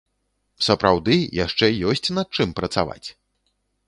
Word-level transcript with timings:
Сапраўды, 0.67 1.13
яшчэ 1.45 1.69
ёсць 1.91 2.13
над 2.19 2.27
чым 2.39 2.55
працаваць! 2.61 3.07